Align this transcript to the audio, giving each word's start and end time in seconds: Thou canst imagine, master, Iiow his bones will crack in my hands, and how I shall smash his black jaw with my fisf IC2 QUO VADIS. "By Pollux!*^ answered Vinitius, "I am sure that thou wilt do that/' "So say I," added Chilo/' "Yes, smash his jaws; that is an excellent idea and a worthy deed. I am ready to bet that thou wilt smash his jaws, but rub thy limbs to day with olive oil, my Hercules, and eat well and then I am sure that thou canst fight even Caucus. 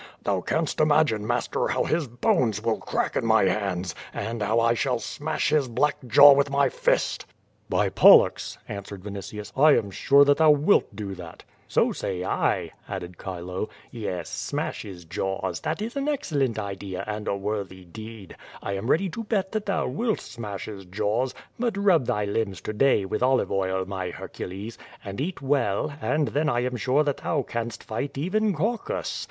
Thou 0.23 0.41
canst 0.41 0.79
imagine, 0.81 1.27
master, 1.27 1.67
Iiow 1.67 1.85
his 1.85 2.07
bones 2.07 2.59
will 2.63 2.79
crack 2.79 3.15
in 3.15 3.23
my 3.23 3.43
hands, 3.43 3.93
and 4.11 4.41
how 4.41 4.59
I 4.59 4.73
shall 4.73 4.97
smash 4.97 5.49
his 5.49 5.67
black 5.67 5.95
jaw 6.07 6.33
with 6.33 6.49
my 6.49 6.69
fisf 6.69 7.19
IC2 7.19 7.19
QUO 7.19 7.19
VADIS. 7.19 7.27
"By 7.69 7.89
Pollux!*^ 7.89 8.57
answered 8.67 9.03
Vinitius, 9.03 9.51
"I 9.55 9.77
am 9.77 9.91
sure 9.91 10.25
that 10.25 10.37
thou 10.37 10.49
wilt 10.49 10.95
do 10.95 11.13
that/' 11.13 11.43
"So 11.67 11.91
say 11.91 12.23
I," 12.25 12.71
added 12.89 13.17
Chilo/' 13.23 13.69
"Yes, 13.91 14.27
smash 14.31 14.81
his 14.81 15.05
jaws; 15.05 15.59
that 15.59 15.83
is 15.83 15.95
an 15.95 16.07
excellent 16.09 16.57
idea 16.57 17.03
and 17.05 17.27
a 17.27 17.37
worthy 17.37 17.85
deed. 17.85 18.35
I 18.63 18.73
am 18.73 18.89
ready 18.89 19.07
to 19.09 19.23
bet 19.25 19.51
that 19.51 19.67
thou 19.67 19.85
wilt 19.87 20.19
smash 20.21 20.65
his 20.65 20.85
jaws, 20.85 21.35
but 21.59 21.77
rub 21.77 22.07
thy 22.07 22.25
limbs 22.25 22.59
to 22.61 22.73
day 22.73 23.05
with 23.05 23.21
olive 23.21 23.51
oil, 23.51 23.85
my 23.85 24.09
Hercules, 24.09 24.79
and 25.05 25.21
eat 25.21 25.43
well 25.43 25.93
and 26.01 26.29
then 26.29 26.49
I 26.49 26.61
am 26.61 26.75
sure 26.75 27.03
that 27.03 27.17
thou 27.17 27.43
canst 27.43 27.83
fight 27.83 28.17
even 28.17 28.51
Caucus. 28.55 29.19